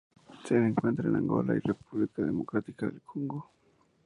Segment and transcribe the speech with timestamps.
[0.45, 3.51] Se le encuentra en Angola y la República Democrática del Congo.